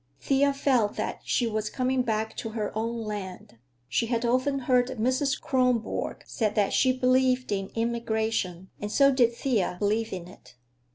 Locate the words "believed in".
6.91-7.69